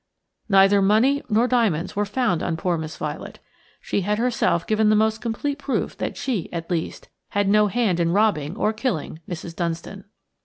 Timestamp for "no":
7.47-7.67